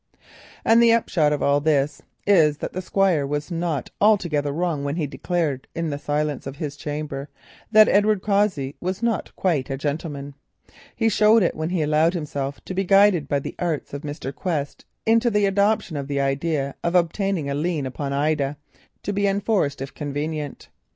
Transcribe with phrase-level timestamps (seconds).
[0.65, 4.95] And the upshot of all this is that the Squire was not altogether wrong when
[4.95, 7.29] he declared in the silence of his chamber
[7.71, 10.33] that Edward Cossey was not quite a gentleman.
[10.95, 14.33] He showed it when he allowed himself to be guided by the arts of Mr.
[14.33, 18.57] Quest into the adoption of the idea of obtaining a lien upon Ida,
[19.03, 20.69] to be enforced if convenient.